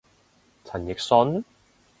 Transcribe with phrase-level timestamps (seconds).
[0.65, 1.45] 陳奕迅？